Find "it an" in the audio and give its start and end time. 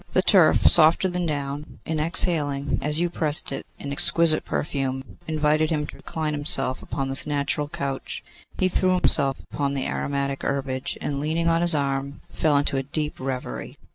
3.51-3.91